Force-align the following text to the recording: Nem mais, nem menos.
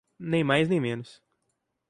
Nem 0.17 0.43
mais, 0.43 0.67
nem 0.67 0.79
menos. 0.81 1.21